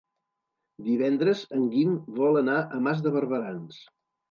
Divendres 0.87 1.43
en 1.59 1.69
Guim 1.75 1.93
vol 2.23 2.41
anar 2.43 2.57
a 2.79 2.83
Mas 2.89 3.07
de 3.09 3.15
Barberans. 3.21 3.81